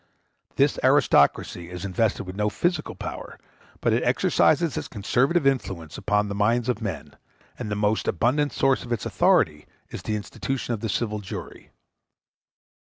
[0.55, 3.37] This aristocracy is invested with no physical power,
[3.81, 7.15] but it exercises its conservative influence upon the minds of men,
[7.59, 11.69] and the most abundant source of its authority is the institution of the civil jury.